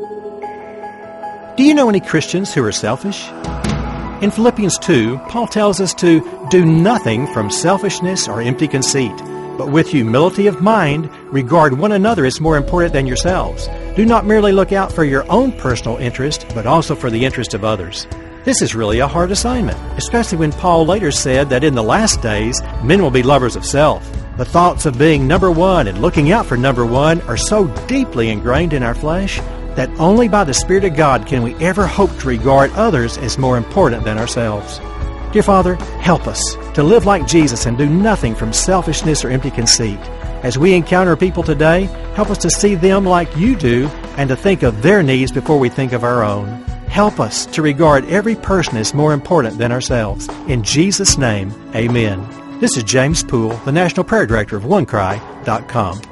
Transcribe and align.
Do 0.00 1.66
you 1.66 1.74
know 1.74 1.90
any 1.90 2.00
Christians 2.00 2.54
who 2.54 2.64
are 2.64 2.72
selfish? 2.72 3.28
In 4.22 4.30
Philippians 4.30 4.78
2, 4.78 5.18
Paul 5.28 5.46
tells 5.46 5.78
us 5.78 5.92
to 5.94 6.46
do 6.48 6.64
nothing 6.64 7.26
from 7.34 7.50
selfishness 7.50 8.26
or 8.26 8.40
empty 8.40 8.66
conceit, 8.66 9.14
but 9.58 9.70
with 9.70 9.90
humility 9.90 10.46
of 10.46 10.62
mind, 10.62 11.10
regard 11.30 11.76
one 11.76 11.92
another 11.92 12.24
as 12.24 12.40
more 12.40 12.56
important 12.56 12.94
than 12.94 13.06
yourselves. 13.06 13.68
Do 13.94 14.06
not 14.06 14.24
merely 14.24 14.52
look 14.52 14.72
out 14.72 14.90
for 14.90 15.04
your 15.04 15.30
own 15.30 15.52
personal 15.52 15.98
interest, 15.98 16.46
but 16.54 16.66
also 16.66 16.94
for 16.94 17.10
the 17.10 17.26
interest 17.26 17.52
of 17.52 17.62
others. 17.62 18.06
This 18.44 18.62
is 18.62 18.74
really 18.74 19.00
a 19.00 19.06
hard 19.06 19.30
assignment, 19.30 19.76
especially 19.98 20.38
when 20.38 20.52
Paul 20.52 20.86
later 20.86 21.10
said 21.10 21.50
that 21.50 21.62
in 21.62 21.74
the 21.74 21.82
last 21.82 22.22
days, 22.22 22.62
men 22.82 23.02
will 23.02 23.10
be 23.10 23.22
lovers 23.22 23.54
of 23.54 23.66
self. 23.66 24.10
The 24.38 24.46
thoughts 24.46 24.86
of 24.86 24.98
being 24.98 25.28
number 25.28 25.50
one 25.50 25.88
and 25.88 26.00
looking 26.00 26.32
out 26.32 26.46
for 26.46 26.56
number 26.56 26.86
one 26.86 27.20
are 27.22 27.36
so 27.36 27.66
deeply 27.86 28.30
ingrained 28.30 28.72
in 28.72 28.82
our 28.82 28.94
flesh 28.94 29.38
that 29.76 29.90
only 29.98 30.28
by 30.28 30.44
the 30.44 30.54
Spirit 30.54 30.84
of 30.84 30.96
God 30.96 31.26
can 31.26 31.42
we 31.42 31.54
ever 31.56 31.86
hope 31.86 32.16
to 32.18 32.28
regard 32.28 32.70
others 32.72 33.18
as 33.18 33.38
more 33.38 33.56
important 33.56 34.04
than 34.04 34.18
ourselves. 34.18 34.78
Dear 35.32 35.42
Father, 35.42 35.76
help 36.00 36.26
us 36.26 36.56
to 36.74 36.82
live 36.82 37.06
like 37.06 37.26
Jesus 37.26 37.66
and 37.66 37.78
do 37.78 37.88
nothing 37.88 38.34
from 38.34 38.52
selfishness 38.52 39.24
or 39.24 39.30
empty 39.30 39.50
conceit. 39.50 40.00
As 40.42 40.58
we 40.58 40.74
encounter 40.74 41.16
people 41.16 41.42
today, 41.42 41.84
help 42.14 42.30
us 42.30 42.38
to 42.38 42.50
see 42.50 42.74
them 42.74 43.04
like 43.04 43.36
you 43.36 43.54
do 43.54 43.86
and 44.16 44.28
to 44.28 44.36
think 44.36 44.62
of 44.62 44.82
their 44.82 45.02
needs 45.02 45.30
before 45.30 45.58
we 45.58 45.68
think 45.68 45.92
of 45.92 46.02
our 46.02 46.24
own. 46.24 46.46
Help 46.88 47.20
us 47.20 47.46
to 47.46 47.62
regard 47.62 48.04
every 48.06 48.34
person 48.34 48.76
as 48.76 48.92
more 48.92 49.12
important 49.12 49.58
than 49.58 49.70
ourselves. 49.70 50.28
In 50.48 50.64
Jesus' 50.64 51.16
name, 51.16 51.52
amen. 51.74 52.26
This 52.58 52.76
is 52.76 52.82
James 52.82 53.22
Pool, 53.22 53.50
the 53.64 53.72
National 53.72 54.02
Prayer 54.02 54.26
Director 54.26 54.56
of 54.56 54.64
OneCry.com. 54.64 56.09